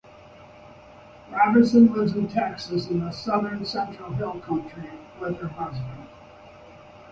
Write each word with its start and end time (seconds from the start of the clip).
Robinson 1.29 1.93
lives 1.93 2.15
in 2.15 2.27
Texas 2.27 2.87
in 2.87 3.01
the 3.05 3.11
south 3.11 3.67
central 3.67 4.11
hill 4.13 4.39
country 4.39 4.89
with 5.19 5.37
her 5.37 5.47
husband. 5.49 6.07